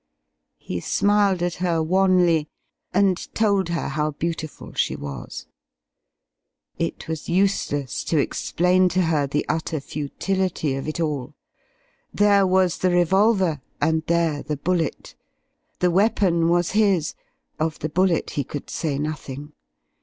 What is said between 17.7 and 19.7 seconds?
the bullet he could say nothing.